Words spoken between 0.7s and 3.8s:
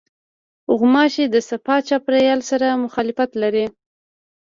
غوماشې د صفا چاپېریال سره مخالفت لري.